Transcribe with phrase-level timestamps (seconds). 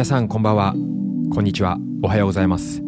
[0.00, 0.72] 皆さんこんばんは。
[1.30, 1.76] こんにちは。
[2.02, 2.82] おはようございます。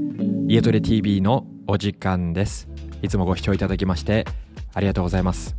[0.49, 2.71] 家トレ TV のお時間です。
[3.03, 4.25] いつもご視聴いただきまして
[4.73, 5.55] ありがとうございます。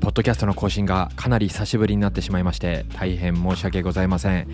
[0.00, 4.48] ポッドキャストの更新がかなり久しぶりになってしまいまして大変申し訳ございません。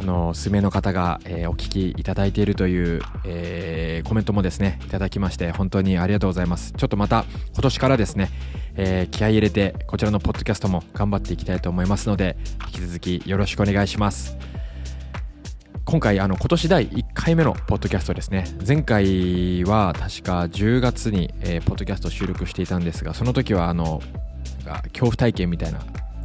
[0.00, 6.72] あの数名の方が、えー、お聞きいただいているという、えー、コメントもですねいただきまして本当にありがとうございます。
[6.72, 8.30] ちょっとまた今年からですね、
[8.76, 12.38] えー、気合い入れてこちらのポッドキャストも頑張っていきたいと思いますので
[12.68, 14.38] 引き続きよろしくお願いします。
[15.84, 18.46] 今回あの今年第1回目のポッドキャストですね。
[18.66, 24.00] 前回は確か10月に、えー、ポッドキャスト収録していたんですがその時はあの
[24.64, 25.80] 恐怖体験みたいな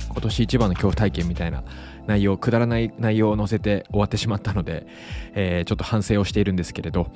[0.07, 1.61] 今年一番の恐怖体験みたいな
[2.07, 4.85] 内容くだらない内容を載せて終わってしまったので、
[5.33, 7.11] えー、ちょっと反省をしているんですけれど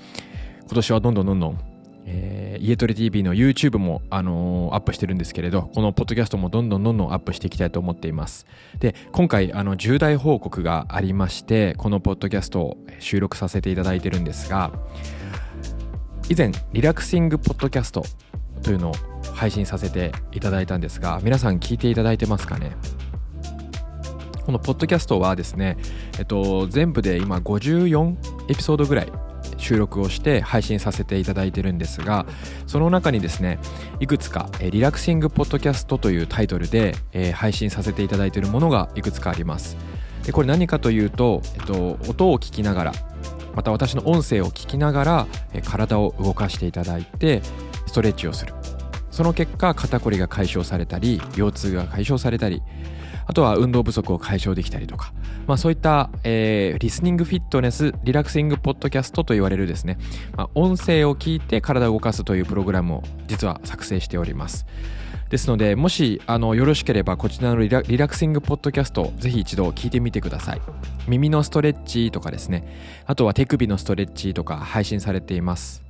[0.66, 1.80] 今年はどんどんどんどん
[2.12, 8.48] えー、家トレ TV の YouTube も、あのー、アップしてるんですけれど、このポッドキャストもどんどんどんどんアップしていきたいと思っています。
[8.80, 14.72] で、今回、あの、重大報告がありまして、このポッドキャストを収録させていただいてるんですが、
[16.30, 18.04] 以前、リラクシングポッドキャスト
[18.64, 18.94] というのを
[19.36, 22.72] 配信させていただいたんですが、皆さん聞いていただいてますかね？
[24.50, 25.78] このポッドキャストはですね、
[26.18, 28.16] えっと、全部で今54
[28.50, 29.12] エピソードぐらい
[29.58, 32.26] 収録をして配信させていただいてるんですが
[32.66, 33.60] その中にですね
[34.00, 36.96] いくつか、リラクシングポッドキャストというタイトルで、
[37.36, 39.78] 配信させていただいているものがいくつかあります。
[40.24, 42.94] でこれ何かというと、えっと、音を聞きながら
[43.54, 45.28] また私の音声を聞きながら、
[45.64, 47.44] 体を動かしていただいて
[47.86, 48.56] ストレッチをする。
[49.12, 52.64] その結果肩こりが解消されたり腰痛が解消されたり
[53.30, 55.14] あとは運動不足を解消できたりとか、
[55.46, 60.00] まあ、そういった、えー、リスニングフィットネスリラクシングポッドキャストと言われるですね、
[60.36, 64.66] まあ、音声を聞いて体を動かすというプログラムを実は作成しております。
[65.30, 70.62] ですのでもしあのよろしければこちらのリラリラクシングポッドキャストぜひ一度聞いてみてください。
[71.08, 73.04] 耳のストレッチとかですね。
[73.06, 75.84] あとは手首のストレッチとか配信されています。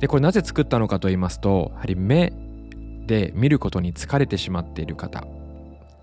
[0.00, 2.32] でこれなぜ作ったのかと言いますとやはり目
[3.06, 5.24] で見ることに疲れてしまっている方。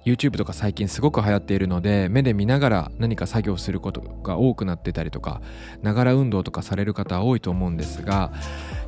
[0.07, 5.41] YouTube とか最近すごく流行っているので目で見ながら何か作業することが多くなってたりとか
[5.81, 8.31] ながら運動とかされる方多いと思うんですが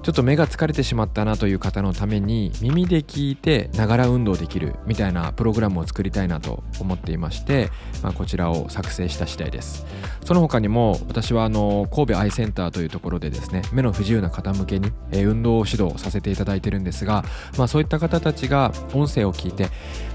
[0.01, 7.69] ちょっと目が疲れてしまったなという方のために耳で聞いてながら運動できるみたいなプログラムを作りたいなと思っていまして、
[8.01, 9.85] まあ、こちらを作成した次第です。
[10.23, 17.25] その他にも私はあの神戸アイセンターというところでですね目の不自由な方向けに、え運動指導させていただいてるんですが、
[17.57, 19.67] まあ、そういった方たちが音声を聞いて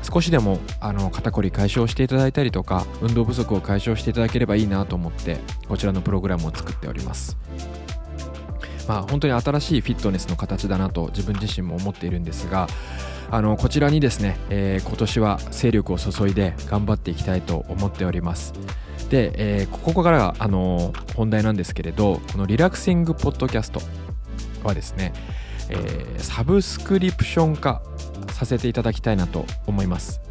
[0.02, 5.38] 少しでもあの肩こり解消していただいたりとか運動不足を解消していただければいいなと思って
[5.68, 7.36] こちらのプログラムを作っております。
[8.88, 12.68] まあ本当に新しいフィットネスの形だなと自分自身も思っているんですが
[13.30, 18.52] あのこちらにですね、えー、今年は精力を注いで頑張っていきたいと思っております。
[19.08, 23.80] で、えー、ここからがあの本題なんですけれどこのリラクシングポッドキャスト
[24.62, 25.12] はですね、
[25.68, 27.82] えー、サブスクリプション化
[28.32, 30.23] させていただきたいなと思います。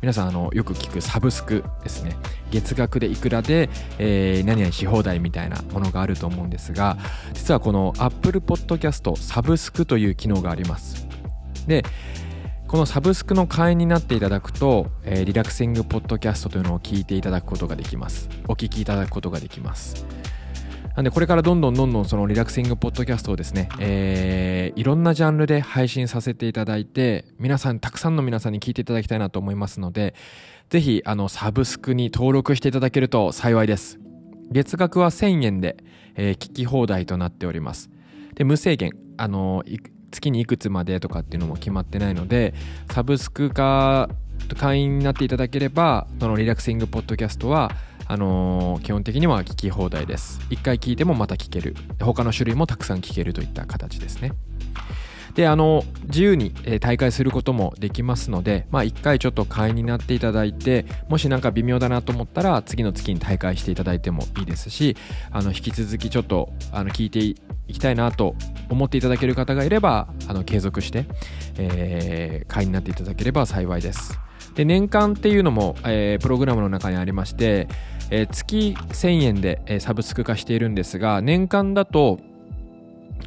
[0.00, 2.16] 皆さんあのよく聞くサブスクですね。
[2.50, 3.68] 月額でいくらで、
[3.98, 6.98] えー、何々し放題みたいなものがあると思うんですが
[7.32, 11.06] 実はこの Apple Podcast サブスクという機能があります。
[11.66, 11.84] で
[12.66, 18.28] このサブスクの会員になっていただくと、えー、リラクシングポッドキャストというのを聞いていただくことができます。
[18.46, 20.06] お聞きいただくことができます。
[20.96, 30.14] なんでこれからどんどんどんどんそのリラクシングポッドキャストをですね、えー、いろんなジャンルで配信させていただいて、皆さん、たくさんの皆さんに聞いていただきたいなと思いますので、
[30.68, 34.00] ぜひ、あの、サブスクに登録していただけると幸いです。
[34.50, 35.76] 月額は1000円で、
[36.16, 37.90] えー、聞き放題となっております。
[38.34, 39.64] で、無制限、あの、
[40.10, 42.52] 月にいくつまでとかっていうのも決まってないので、
[42.90, 44.10] サブスク化
[44.56, 47.70] 会員になっていただければ、そのリラクシングポッドキャストは、
[48.10, 50.40] あのー、基本的には聞き放題です。
[50.50, 51.76] 1回聞いてもまた聞ける。
[52.00, 54.32] 他の種類もたくさん聞けるといった形ですね。
[55.34, 64.96] で、あの、自由に、大会することもできますので、まあ、1回ちょっと会員になっていただいて、もしなんか微妙だなと思ったら、次の月に大会していただいてもいいですし、
[65.30, 67.36] あの、引き続きちょっと、あの、聞いてい
[67.68, 68.34] きたいなと
[68.70, 71.06] 思っていただける方がいれば、あの、継続して、
[71.58, 74.18] えー、会員になっていただければ幸いです。
[74.54, 77.68] で、年間っていうのも、えー、プログラムの中にありまして、
[78.10, 82.18] えー、月1000円で、えー、サブスク化しているんですが年間だと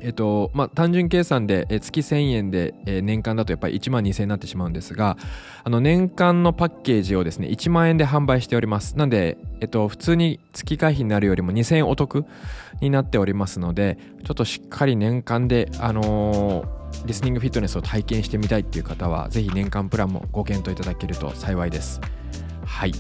[0.04, 5.18] えっとまあ、単純計算で、月1000円で、年間だとやっぱり1万2000円になってしまうんですが
[5.64, 8.98] あの年間のパッケージをですね1万円で販売しております。
[8.98, 12.26] なんで、えっと、普通に月会費になるよりも2000円お得
[12.82, 22.00] になっておりますのでちょっとしっかり年間であのー、リスニングフィットネスを体験してみたいっていう方はぜひ年間プランもご検討いただけると幸いです。
[22.66, 22.94] はい。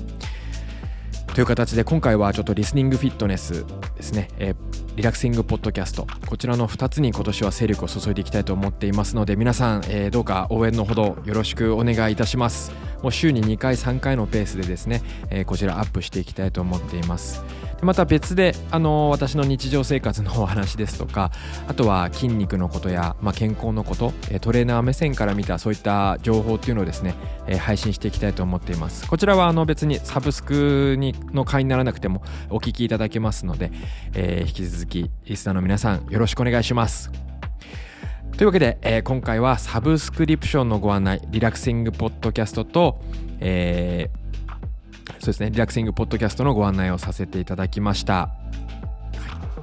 [1.33, 3.65] という形で今回はちょっとリスニングフィットネス
[3.95, 4.55] ですね、えー、
[4.95, 6.05] リラクシングポッドキャスト。
[6.27, 12.92] こちらの2つに今年は勢力を注いでいきたいと思っていますので皆さん、えー、どうか応援のほどよろしくお願いいたします。
[13.03, 17.43] もう週に2回3回のペースでですね、えー、こちらアップしていきたいと思っています。
[17.81, 21.31] また別で、あの私の日常生活のお話ですとか
[21.67, 27.15] あとは筋肉のことや、まあ、健康のことトレーナー目線から見たそういった情報っていうのをですね、
[27.45, 29.05] え配信していきたいと思っています。
[29.07, 33.71] こちらはあの別にサブスクにの会にならなくてもお聞きいただけますので、
[34.13, 37.32] えー、引き続きリスナーの皆さんよろしくお願いします。
[38.37, 43.01] というわけで、えー、今回はサブスクリプションのご案内リラクシングポッドキャストと、
[43.39, 44.23] えー
[45.23, 48.29] そうですね、リラクシングポッドキャストのご案内をさせていただきました。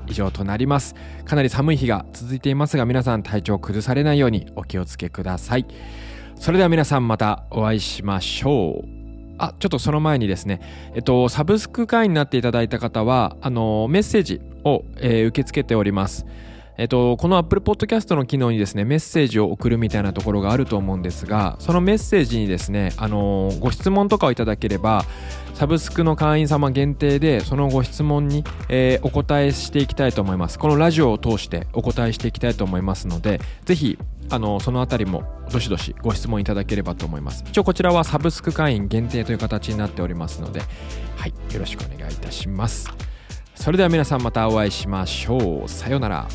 [0.06, 0.94] 以上となります。
[1.26, 5.66] かなり寒い日が続いていますが、皆さん体調を崩されないようにお気をつけください。
[6.34, 8.88] それでは皆さんまたお会いしましょう。
[9.36, 10.60] あ、ちょっとその前にですね、
[10.94, 16.24] えっと、サブスク会員になっていただいた方は、あの、メッセージを、えー、受け付けております。
[16.80, 25.04] えっと、この Apple Podcast の機能にですね、メッセージを送るみたいなところがあると思うんですが、そのメッセージにですね、あのご質問とかをいただければ、
[25.52, 30.58] サブスクの会員様限定で、そのご質問に、えー、お答えしていきたいと思います。
[30.58, 33.98] このラジオを通してお答えしていきたいと思いますので、ぜひ、
[34.30, 37.44] あの、そのあたりも、どしどしご質問いただければと思います。
[37.46, 40.62] 一応こちらはサブスク会員限定という形になっておりますので、
[41.16, 42.88] はい、よろしくお願いいたします。
[43.54, 45.68] それでは皆さんまたお会いしましょう。
[45.68, 46.26] さようなら。